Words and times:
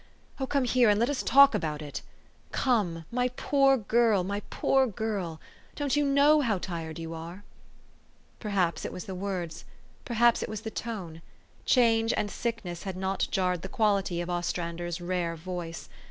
Oh, 0.39 0.47
come 0.47 0.63
here, 0.63 0.89
and 0.89 0.99
let 0.99 1.11
us 1.11 1.21
talk 1.21 1.53
about 1.53 1.79
it! 1.79 2.01
424 2.51 2.87
THE 2.87 2.93
STORY 3.03 3.03
OF 3.03 3.11
AVIS. 3.11 3.13
Come, 3.13 3.17
my 3.19 3.29
poor 3.37 3.77
girl, 3.77 4.41
poor 4.49 4.87
girl! 4.87 5.39
Don't 5.75 5.95
you 5.95 6.03
"know 6.03 6.41
how 6.41 6.57
tired 6.57 6.97
you 6.97 7.13
are?" 7.13 7.43
Perhaps 8.39 8.83
it 8.83 8.91
was 8.91 9.05
the 9.05 9.13
words; 9.13 9.63
perhaps 10.03 10.41
it 10.41 10.49
was 10.49 10.61
the 10.61 10.71
tone. 10.71 11.21
Change 11.67 12.15
and 12.17 12.31
sickness 12.31 12.81
had 12.81 12.97
not 12.97 13.27
jarred 13.29 13.61
the 13.61 13.69
quality 13.69 14.21
of 14.21 14.29
Ostrander's 14.31 14.99
rare 14.99 15.35
voice. 15.35 15.87